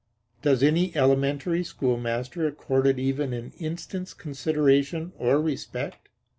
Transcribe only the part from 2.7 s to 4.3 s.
it even an instant's